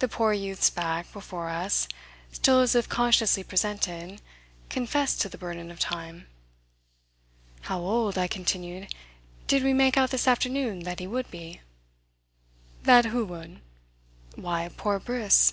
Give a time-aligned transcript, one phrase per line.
[0.00, 1.88] The poor youth's back, before us,
[2.30, 4.20] still as if consciously presented,
[4.68, 6.26] confessed to the burden of time.
[7.62, 8.94] "How old," I continued,
[9.46, 11.62] "did we make out this afternoon that he would be?"
[12.82, 13.62] "That who would?"
[14.34, 15.50] "Why, poor Briss."